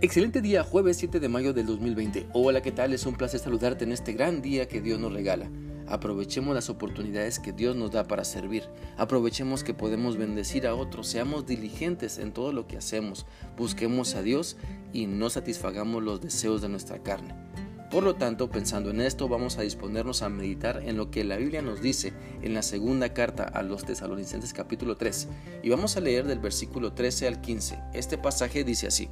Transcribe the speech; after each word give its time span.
Excelente 0.00 0.40
día, 0.40 0.62
jueves 0.62 0.96
7 0.98 1.18
de 1.18 1.28
mayo 1.28 1.52
del 1.52 1.66
2020. 1.66 2.28
Hola, 2.32 2.62
¿qué 2.62 2.70
tal? 2.70 2.92
Es 2.92 3.04
un 3.04 3.16
placer 3.16 3.40
saludarte 3.40 3.82
en 3.82 3.90
este 3.90 4.12
gran 4.12 4.40
día 4.40 4.68
que 4.68 4.80
Dios 4.80 5.00
nos 5.00 5.12
regala. 5.12 5.50
Aprovechemos 5.88 6.54
las 6.54 6.70
oportunidades 6.70 7.40
que 7.40 7.52
Dios 7.52 7.74
nos 7.74 7.90
da 7.90 8.04
para 8.04 8.22
servir. 8.22 8.62
Aprovechemos 8.96 9.64
que 9.64 9.74
podemos 9.74 10.16
bendecir 10.16 10.68
a 10.68 10.76
otros. 10.76 11.08
Seamos 11.08 11.46
diligentes 11.46 12.18
en 12.18 12.32
todo 12.32 12.52
lo 12.52 12.68
que 12.68 12.76
hacemos. 12.76 13.26
Busquemos 13.56 14.14
a 14.14 14.22
Dios 14.22 14.56
y 14.92 15.08
no 15.08 15.30
satisfagamos 15.30 16.00
los 16.00 16.20
deseos 16.20 16.62
de 16.62 16.68
nuestra 16.68 17.02
carne. 17.02 17.34
Por 17.90 18.04
lo 18.04 18.14
tanto, 18.14 18.50
pensando 18.50 18.90
en 18.90 19.00
esto, 19.00 19.28
vamos 19.28 19.58
a 19.58 19.62
disponernos 19.62 20.22
a 20.22 20.28
meditar 20.28 20.80
en 20.84 20.96
lo 20.96 21.10
que 21.10 21.24
la 21.24 21.38
Biblia 21.38 21.60
nos 21.60 21.82
dice 21.82 22.12
en 22.42 22.54
la 22.54 22.62
segunda 22.62 23.14
carta 23.14 23.42
a 23.42 23.64
los 23.64 23.84
tesalonicenses 23.84 24.52
capítulo 24.52 24.96
3. 24.96 25.26
Y 25.64 25.70
vamos 25.70 25.96
a 25.96 26.00
leer 26.00 26.24
del 26.28 26.38
versículo 26.38 26.92
13 26.92 27.26
al 27.26 27.40
15. 27.40 27.80
Este 27.94 28.16
pasaje 28.16 28.62
dice 28.62 28.86
así. 28.86 29.08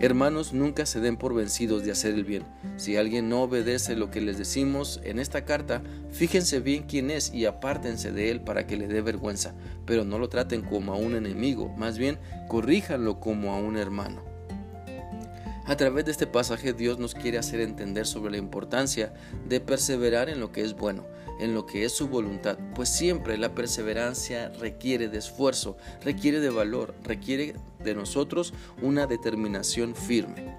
Hermanos, 0.00 0.52
nunca 0.52 0.86
se 0.86 1.00
den 1.00 1.16
por 1.16 1.34
vencidos 1.34 1.84
de 1.84 1.92
hacer 1.92 2.14
el 2.14 2.24
bien. 2.24 2.44
Si 2.76 2.96
alguien 2.96 3.28
no 3.28 3.42
obedece 3.42 3.94
lo 3.94 4.10
que 4.10 4.20
les 4.20 4.38
decimos 4.38 5.00
en 5.04 5.20
esta 5.20 5.44
carta, 5.44 5.82
fíjense 6.10 6.58
bien 6.58 6.84
quién 6.88 7.10
es 7.10 7.32
y 7.32 7.44
apártense 7.44 8.10
de 8.10 8.30
él 8.30 8.40
para 8.40 8.66
que 8.66 8.76
le 8.76 8.88
dé 8.88 9.02
vergüenza, 9.02 9.54
pero 9.86 10.04
no 10.04 10.18
lo 10.18 10.28
traten 10.28 10.62
como 10.62 10.92
a 10.92 10.96
un 10.96 11.14
enemigo, 11.14 11.68
más 11.76 11.96
bien 11.96 12.18
corríjanlo 12.48 13.20
como 13.20 13.52
a 13.52 13.58
un 13.58 13.76
hermano. 13.76 14.22
A 15.66 15.76
través 15.76 16.04
de 16.04 16.10
este 16.10 16.26
pasaje 16.26 16.72
Dios 16.72 16.98
nos 16.98 17.14
quiere 17.14 17.38
hacer 17.38 17.60
entender 17.60 18.06
sobre 18.06 18.32
la 18.32 18.36
importancia 18.36 19.14
de 19.48 19.60
perseverar 19.60 20.28
en 20.28 20.40
lo 20.40 20.52
que 20.52 20.62
es 20.62 20.74
bueno, 20.74 21.06
en 21.40 21.54
lo 21.54 21.66
que 21.66 21.84
es 21.84 21.92
su 21.92 22.08
voluntad, 22.08 22.58
pues 22.74 22.90
siempre 22.90 23.38
la 23.38 23.54
perseverancia 23.54 24.50
requiere 24.60 25.08
de 25.08 25.18
esfuerzo, 25.18 25.76
requiere 26.04 26.40
de 26.40 26.50
valor, 26.50 26.94
requiere 27.04 27.54
de 27.84 27.94
nosotros 27.94 28.54
una 28.82 29.06
determinación 29.06 29.94
firme. 29.94 30.56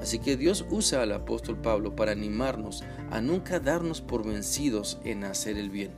Así 0.00 0.18
que 0.18 0.36
Dios 0.36 0.66
usa 0.70 1.02
al 1.02 1.12
apóstol 1.12 1.60
Pablo 1.60 1.94
para 1.94 2.12
animarnos 2.12 2.82
a 3.10 3.20
nunca 3.20 3.60
darnos 3.60 4.00
por 4.00 4.26
vencidos 4.26 4.98
en 5.04 5.22
hacer 5.22 5.56
el 5.58 5.70
bien, 5.70 5.92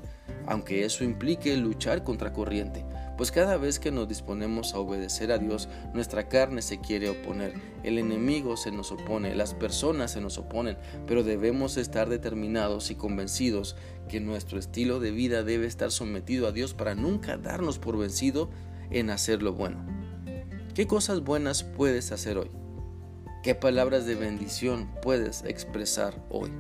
aunque 0.47 0.85
eso 0.85 1.05
implique 1.05 1.57
luchar 1.57 2.05
contra 2.05 2.33
corriente, 2.33 2.85
pues 3.17 3.31
cada 3.31 3.57
vez 3.57 3.79
que 3.79 3.91
nos 3.91 4.09
disponemos 4.09 4.75
a 4.75 4.79
obedecer 4.79 5.31
a 5.31 5.39
Dios, 5.39 5.69
nuestra 5.93 6.29
carne 6.29 6.63
se 6.63 6.81
quiere 6.81 7.09
oponer, 7.09 7.55
el 7.83 7.99
enemigo 7.99 8.57
se 8.57 8.73
nos 8.73 8.91
opone, 8.93 9.35
las 9.35 9.55
personas 9.55 10.11
se 10.11 10.21
nos 10.21 10.37
oponen, 10.37 10.77
pero 11.07 11.23
debemos 11.23 11.77
estar 11.77 12.09
determinados 12.09 12.91
y 12.91 12.97
convencidos 12.97 13.77
que 14.09 14.21
nuestro 14.21 14.59
estilo 14.59 15.01
de 15.01 15.13
vida 15.13 15.45
debe 15.45 15.67
estar 15.67 15.91
sometido 15.91 16.49
a 16.49 16.53
Dios 16.53 16.75
para 16.75 16.95
nunca 16.95 17.37
darnos 17.37 17.79
por 17.79 17.97
vencido 17.97 18.51
en 18.91 19.11
hacer 19.11 19.43
lo 19.43 19.53
bueno. 19.53 20.04
¿Qué 20.75 20.89
cosas 20.89 21.23
buenas 21.23 21.63
puedes 21.63 22.11
hacer 22.11 22.37
hoy? 22.37 22.51
¿Qué 23.45 23.55
palabras 23.55 24.07
de 24.07 24.17
bendición 24.17 24.91
puedes 25.03 25.45
expresar 25.45 26.27
hoy? 26.31 26.51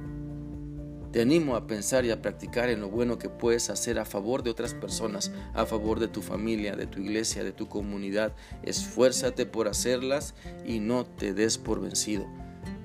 Te 1.10 1.20
animo 1.20 1.56
a 1.56 1.66
pensar 1.66 2.04
y 2.04 2.12
a 2.12 2.22
practicar 2.22 2.68
en 2.68 2.80
lo 2.80 2.88
bueno 2.88 3.18
que 3.18 3.28
puedes 3.28 3.70
hacer 3.70 3.98
a 3.98 4.04
favor 4.04 4.44
de 4.44 4.50
otras 4.50 4.72
personas, 4.72 5.32
a 5.52 5.66
favor 5.66 5.98
de 5.98 6.06
tu 6.06 6.22
familia, 6.22 6.76
de 6.76 6.86
tu 6.86 7.00
iglesia, 7.00 7.42
de 7.42 7.50
tu 7.50 7.66
comunidad. 7.66 8.36
Esfuérzate 8.62 9.46
por 9.46 9.66
hacerlas 9.66 10.34
y 10.64 10.78
no 10.78 11.04
te 11.04 11.34
des 11.34 11.58
por 11.58 11.80
vencido. 11.80 12.24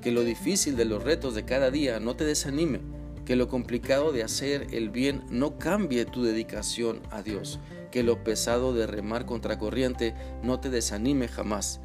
Que 0.02 0.12
lo 0.12 0.24
difícil 0.24 0.76
de 0.78 0.86
los 0.86 1.04
retos 1.04 1.36
de 1.36 1.46
cada 1.46 1.70
día 1.70 2.00
no 2.00 2.16
te 2.16 2.26
desanime. 2.26 2.80
Que 3.26 3.36
lo 3.36 3.50
complicado 3.50 4.12
de 4.12 4.24
hacer 4.24 4.66
el 4.72 4.90
bien 4.90 5.22
no 5.30 5.60
cambie 5.60 6.06
tu 6.06 6.24
dedicación 6.24 7.02
a 7.12 7.22
Dios. 7.22 7.60
Que 7.92 8.04
lo 8.04 8.24
pesado 8.24 8.74
de 8.74 8.88
remar 8.88 9.26
contra 9.26 9.58
corriente 9.58 10.16
no 10.44 10.60
te 10.60 10.70
desanime 10.70 11.28
jamás. 11.28 11.82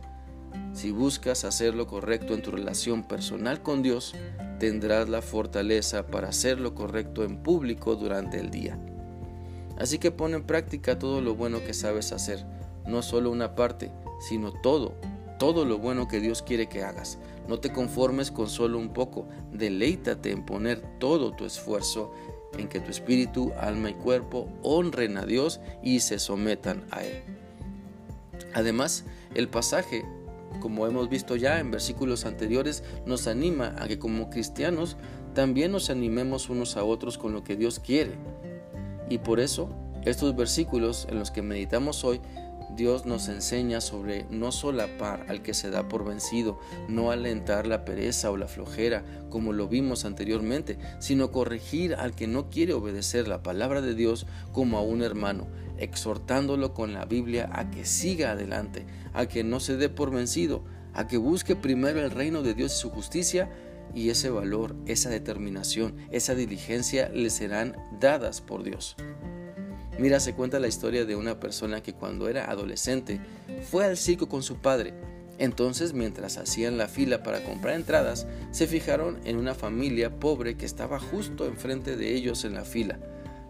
Si 0.72 0.90
buscas 0.90 1.44
hacer 1.44 1.74
lo 1.74 1.86
correcto 1.86 2.34
en 2.34 2.42
tu 2.42 2.50
relación 2.50 3.04
personal 3.04 3.62
con 3.62 3.82
Dios, 3.82 4.14
tendrás 4.58 5.08
la 5.08 5.22
fortaleza 5.22 6.06
para 6.06 6.28
hacer 6.28 6.60
lo 6.60 6.74
correcto 6.74 7.24
en 7.24 7.42
público 7.42 7.96
durante 7.96 8.38
el 8.38 8.50
día. 8.50 8.78
Así 9.78 9.98
que 9.98 10.10
pon 10.10 10.34
en 10.34 10.44
práctica 10.44 10.98
todo 10.98 11.20
lo 11.20 11.34
bueno 11.34 11.64
que 11.64 11.74
sabes 11.74 12.12
hacer, 12.12 12.44
no 12.86 13.02
solo 13.02 13.30
una 13.30 13.54
parte, 13.54 13.90
sino 14.28 14.52
todo, 14.52 14.94
todo 15.38 15.64
lo 15.64 15.78
bueno 15.78 16.06
que 16.06 16.20
Dios 16.20 16.42
quiere 16.42 16.68
que 16.68 16.84
hagas. 16.84 17.18
No 17.48 17.58
te 17.58 17.72
conformes 17.72 18.30
con 18.30 18.48
solo 18.48 18.78
un 18.78 18.92
poco, 18.92 19.28
deleítate 19.52 20.30
en 20.30 20.46
poner 20.46 20.80
todo 20.98 21.32
tu 21.32 21.44
esfuerzo 21.44 22.12
en 22.58 22.68
que 22.68 22.80
tu 22.80 22.90
espíritu, 22.90 23.52
alma 23.58 23.90
y 23.90 23.94
cuerpo 23.94 24.48
honren 24.62 25.16
a 25.16 25.26
Dios 25.26 25.60
y 25.82 26.00
se 26.00 26.18
sometan 26.18 26.84
a 26.90 27.04
Él. 27.04 27.22
Además, 28.54 29.04
el 29.34 29.48
pasaje 29.48 30.04
como 30.60 30.86
hemos 30.86 31.08
visto 31.08 31.36
ya 31.36 31.60
en 31.60 31.70
versículos 31.70 32.24
anteriores, 32.24 32.84
nos 33.06 33.26
anima 33.26 33.74
a 33.78 33.88
que 33.88 33.98
como 33.98 34.30
cristianos 34.30 34.96
también 35.34 35.72
nos 35.72 35.90
animemos 35.90 36.48
unos 36.48 36.76
a 36.76 36.84
otros 36.84 37.18
con 37.18 37.32
lo 37.32 37.44
que 37.44 37.56
Dios 37.56 37.80
quiere. 37.80 38.12
Y 39.10 39.18
por 39.18 39.40
eso, 39.40 39.68
estos 40.04 40.34
versículos 40.36 41.06
en 41.10 41.18
los 41.18 41.30
que 41.30 41.42
meditamos 41.42 42.04
hoy, 42.04 42.20
Dios 42.76 43.06
nos 43.06 43.28
enseña 43.28 43.80
sobre 43.80 44.26
no 44.30 44.50
solapar 44.50 45.26
al 45.28 45.42
que 45.42 45.54
se 45.54 45.70
da 45.70 45.88
por 45.88 46.04
vencido, 46.04 46.58
no 46.88 47.10
alentar 47.10 47.66
la 47.66 47.84
pereza 47.84 48.30
o 48.30 48.36
la 48.36 48.48
flojera, 48.48 49.04
como 49.30 49.52
lo 49.52 49.68
vimos 49.68 50.04
anteriormente, 50.04 50.78
sino 50.98 51.30
corregir 51.30 51.94
al 51.94 52.14
que 52.14 52.26
no 52.26 52.50
quiere 52.50 52.72
obedecer 52.72 53.28
la 53.28 53.42
palabra 53.42 53.80
de 53.80 53.94
Dios 53.94 54.26
como 54.52 54.78
a 54.78 54.82
un 54.82 55.02
hermano, 55.02 55.46
exhortándolo 55.78 56.74
con 56.74 56.92
la 56.92 57.04
Biblia 57.04 57.48
a 57.52 57.70
que 57.70 57.84
siga 57.84 58.32
adelante, 58.32 58.86
a 59.12 59.26
que 59.26 59.44
no 59.44 59.60
se 59.60 59.76
dé 59.76 59.88
por 59.88 60.10
vencido, 60.10 60.64
a 60.94 61.06
que 61.06 61.16
busque 61.16 61.56
primero 61.56 62.00
el 62.00 62.10
reino 62.10 62.42
de 62.42 62.54
Dios 62.54 62.74
y 62.74 62.80
su 62.80 62.90
justicia, 62.90 63.50
y 63.94 64.10
ese 64.10 64.30
valor, 64.30 64.74
esa 64.86 65.10
determinación, 65.10 65.96
esa 66.10 66.34
diligencia 66.34 67.08
le 67.10 67.30
serán 67.30 67.76
dadas 68.00 68.40
por 68.40 68.64
Dios. 68.64 68.96
Mira, 69.98 70.18
se 70.18 70.34
cuenta 70.34 70.58
la 70.58 70.66
historia 70.66 71.04
de 71.04 71.14
una 71.14 71.38
persona 71.38 71.82
que 71.82 71.92
cuando 71.92 72.28
era 72.28 72.50
adolescente 72.50 73.20
fue 73.70 73.84
al 73.84 73.96
circo 73.96 74.28
con 74.28 74.42
su 74.42 74.56
padre. 74.56 74.92
Entonces, 75.38 75.94
mientras 75.94 76.36
hacían 76.36 76.78
la 76.78 76.88
fila 76.88 77.22
para 77.22 77.44
comprar 77.44 77.74
entradas, 77.74 78.26
se 78.50 78.66
fijaron 78.66 79.18
en 79.24 79.36
una 79.36 79.54
familia 79.54 80.10
pobre 80.10 80.56
que 80.56 80.66
estaba 80.66 80.98
justo 80.98 81.46
enfrente 81.46 81.96
de 81.96 82.14
ellos 82.14 82.44
en 82.44 82.54
la 82.54 82.64
fila. 82.64 82.98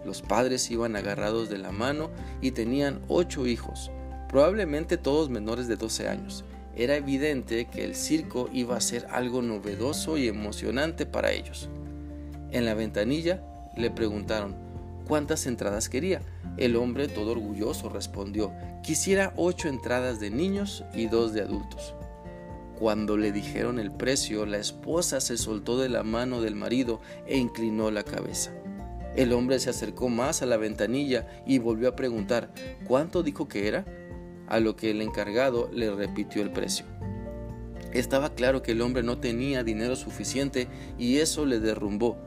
Los 0.04 0.20
padres 0.20 0.70
iban 0.70 0.96
agarrados 0.96 1.48
de 1.48 1.58
la 1.58 1.72
mano 1.72 2.10
y 2.42 2.50
tenían 2.50 3.00
ocho 3.08 3.46
hijos, 3.46 3.90
probablemente 4.28 4.98
todos 4.98 5.30
menores 5.30 5.66
de 5.66 5.76
12 5.76 6.08
años. 6.08 6.44
Era 6.76 6.96
evidente 6.96 7.66
que 7.66 7.84
el 7.84 7.94
circo 7.94 8.50
iba 8.52 8.76
a 8.76 8.82
ser 8.82 9.06
algo 9.10 9.40
novedoso 9.40 10.18
y 10.18 10.28
emocionante 10.28 11.06
para 11.06 11.32
ellos. 11.32 11.70
En 12.50 12.64
la 12.66 12.74
ventanilla 12.74 13.42
le 13.76 13.90
preguntaron 13.90 14.63
cuántas 15.06 15.46
entradas 15.46 15.88
quería. 15.88 16.20
El 16.56 16.76
hombre, 16.76 17.08
todo 17.08 17.32
orgulloso, 17.32 17.88
respondió, 17.88 18.52
quisiera 18.82 19.32
ocho 19.36 19.68
entradas 19.68 20.20
de 20.20 20.30
niños 20.30 20.84
y 20.94 21.06
dos 21.06 21.32
de 21.32 21.42
adultos. 21.42 21.94
Cuando 22.78 23.16
le 23.16 23.30
dijeron 23.30 23.78
el 23.78 23.92
precio, 23.92 24.46
la 24.46 24.58
esposa 24.58 25.20
se 25.20 25.36
soltó 25.36 25.78
de 25.78 25.88
la 25.88 26.02
mano 26.02 26.40
del 26.40 26.56
marido 26.56 27.00
e 27.26 27.38
inclinó 27.38 27.90
la 27.90 28.02
cabeza. 28.02 28.52
El 29.16 29.32
hombre 29.32 29.60
se 29.60 29.70
acercó 29.70 30.08
más 30.08 30.42
a 30.42 30.46
la 30.46 30.56
ventanilla 30.56 31.28
y 31.46 31.58
volvió 31.58 31.88
a 31.88 31.96
preguntar, 31.96 32.52
¿cuánto 32.84 33.22
dijo 33.22 33.46
que 33.46 33.68
era? 33.68 33.84
A 34.48 34.58
lo 34.58 34.74
que 34.74 34.90
el 34.90 35.00
encargado 35.02 35.70
le 35.72 35.94
repitió 35.94 36.42
el 36.42 36.50
precio. 36.50 36.84
Estaba 37.92 38.34
claro 38.34 38.60
que 38.62 38.72
el 38.72 38.82
hombre 38.82 39.04
no 39.04 39.18
tenía 39.18 39.62
dinero 39.62 39.94
suficiente 39.94 40.66
y 40.98 41.18
eso 41.18 41.46
le 41.46 41.60
derrumbó. 41.60 42.18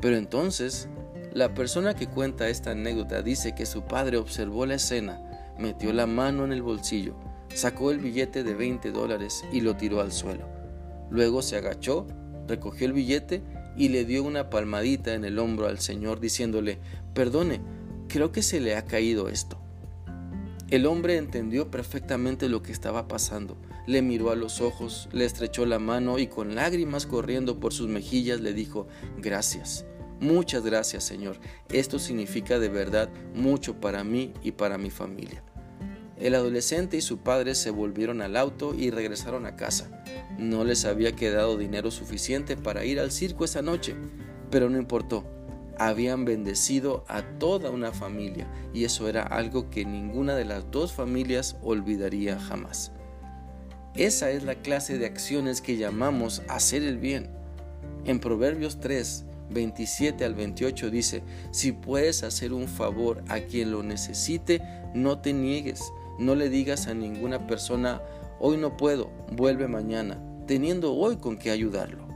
Pero 0.00 0.16
entonces, 0.16 0.88
la 1.34 1.54
persona 1.54 1.94
que 1.94 2.08
cuenta 2.08 2.48
esta 2.48 2.72
anécdota 2.72 3.22
dice 3.22 3.54
que 3.54 3.64
su 3.64 3.82
padre 3.82 4.18
observó 4.18 4.66
la 4.66 4.74
escena, 4.74 5.54
metió 5.58 5.92
la 5.92 6.06
mano 6.06 6.44
en 6.44 6.52
el 6.52 6.62
bolsillo, 6.62 7.14
sacó 7.54 7.90
el 7.90 8.00
billete 8.00 8.44
de 8.44 8.54
20 8.54 8.90
dólares 8.90 9.44
y 9.50 9.62
lo 9.62 9.76
tiró 9.76 10.00
al 10.00 10.12
suelo. 10.12 10.46
Luego 11.10 11.40
se 11.40 11.56
agachó, 11.56 12.06
recogió 12.46 12.86
el 12.86 12.92
billete 12.92 13.42
y 13.76 13.88
le 13.88 14.04
dio 14.04 14.24
una 14.24 14.50
palmadita 14.50 15.14
en 15.14 15.24
el 15.24 15.38
hombro 15.38 15.68
al 15.68 15.78
Señor 15.78 16.20
diciéndole, 16.20 16.78
perdone, 17.14 17.62
creo 18.08 18.30
que 18.30 18.42
se 18.42 18.60
le 18.60 18.76
ha 18.76 18.84
caído 18.84 19.28
esto. 19.28 19.58
El 20.68 20.86
hombre 20.86 21.16
entendió 21.16 21.70
perfectamente 21.70 22.48
lo 22.48 22.62
que 22.62 22.72
estaba 22.72 23.08
pasando, 23.08 23.56
le 23.86 24.00
miró 24.00 24.30
a 24.30 24.36
los 24.36 24.60
ojos, 24.60 25.08
le 25.12 25.24
estrechó 25.24 25.66
la 25.66 25.78
mano 25.78 26.18
y 26.18 26.28
con 26.28 26.54
lágrimas 26.54 27.06
corriendo 27.06 27.58
por 27.58 27.72
sus 27.72 27.88
mejillas 27.88 28.40
le 28.40 28.54
dijo, 28.54 28.86
gracias, 29.18 29.84
muchas 30.22 30.64
gracias 30.64 31.04
Señor, 31.04 31.38
esto 31.68 31.98
significa 31.98 32.58
de 32.58 32.70
verdad 32.70 33.10
mucho 33.34 33.80
para 33.80 34.04
mí 34.04 34.32
y 34.42 34.52
para 34.52 34.78
mi 34.78 34.90
familia. 34.90 35.42
El 36.22 36.36
adolescente 36.36 36.96
y 36.96 37.00
su 37.00 37.18
padre 37.18 37.56
se 37.56 37.70
volvieron 37.70 38.22
al 38.22 38.36
auto 38.36 38.76
y 38.76 38.90
regresaron 38.90 39.44
a 39.44 39.56
casa. 39.56 40.04
No 40.38 40.62
les 40.64 40.84
había 40.84 41.16
quedado 41.16 41.58
dinero 41.58 41.90
suficiente 41.90 42.56
para 42.56 42.84
ir 42.84 43.00
al 43.00 43.10
circo 43.10 43.44
esa 43.44 43.60
noche, 43.60 43.96
pero 44.48 44.70
no 44.70 44.78
importó. 44.78 45.24
Habían 45.80 46.24
bendecido 46.24 47.04
a 47.08 47.22
toda 47.22 47.70
una 47.70 47.90
familia 47.90 48.46
y 48.72 48.84
eso 48.84 49.08
era 49.08 49.22
algo 49.24 49.68
que 49.68 49.84
ninguna 49.84 50.36
de 50.36 50.44
las 50.44 50.70
dos 50.70 50.92
familias 50.92 51.56
olvidaría 51.60 52.38
jamás. 52.38 52.92
Esa 53.96 54.30
es 54.30 54.44
la 54.44 54.54
clase 54.54 54.98
de 54.98 55.06
acciones 55.06 55.60
que 55.60 55.76
llamamos 55.76 56.42
hacer 56.48 56.84
el 56.84 56.98
bien. 56.98 57.30
En 58.04 58.20
Proverbios 58.20 58.78
3, 58.78 59.24
27 59.52 60.24
al 60.24 60.34
28 60.34 60.90
dice, 60.90 61.22
si 61.50 61.72
puedes 61.72 62.22
hacer 62.22 62.52
un 62.52 62.68
favor 62.68 63.22
a 63.28 63.40
quien 63.40 63.70
lo 63.70 63.82
necesite, 63.82 64.60
no 64.94 65.18
te 65.18 65.32
niegues, 65.32 65.92
no 66.18 66.34
le 66.34 66.48
digas 66.48 66.86
a 66.86 66.94
ninguna 66.94 67.46
persona, 67.46 68.02
hoy 68.40 68.56
no 68.56 68.76
puedo, 68.76 69.10
vuelve 69.30 69.68
mañana, 69.68 70.22
teniendo 70.46 70.94
hoy 70.94 71.16
con 71.16 71.38
qué 71.38 71.50
ayudarlo. 71.50 72.12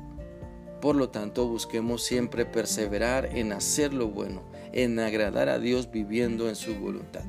Por 0.81 0.97
lo 0.97 1.09
tanto, 1.09 1.49
busquemos 1.49 2.05
siempre 2.05 2.45
perseverar 2.45 3.37
en 3.37 3.53
hacer 3.53 3.95
lo 3.95 4.09
bueno, 4.09 4.43
en 4.73 4.99
agradar 4.99 5.49
a 5.49 5.59
Dios 5.59 5.91
viviendo 5.91 6.49
en 6.49 6.55
su 6.55 6.75
voluntad. 6.75 7.25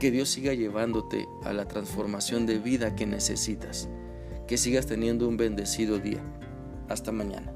Que 0.00 0.10
Dios 0.10 0.30
siga 0.30 0.52
llevándote 0.54 1.26
a 1.44 1.52
la 1.52 1.68
transformación 1.68 2.46
de 2.46 2.58
vida 2.58 2.94
que 2.94 3.06
necesitas. 3.06 3.88
Que 4.46 4.58
sigas 4.58 4.86
teniendo 4.86 5.28
un 5.28 5.36
bendecido 5.36 5.98
día. 5.98 6.22
Hasta 6.88 7.12
mañana. 7.12 7.55